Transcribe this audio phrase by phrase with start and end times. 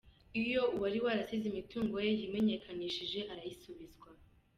[0.41, 4.07] Iyo uwari warasize imitungo ye yimenyekanishije arayisubizwa.